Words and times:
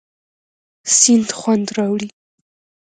سیند 0.97 1.29
خوند 1.39 1.67
راوړي. 1.77 2.09